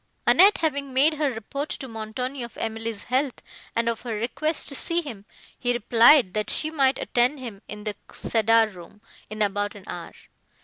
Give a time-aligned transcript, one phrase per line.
[0.25, 3.39] Annette having made her report to Montoni of Emily's health
[3.75, 5.25] and of her request to see him,
[5.59, 10.13] he replied, that she might attend him in the cedar room, in about an hour.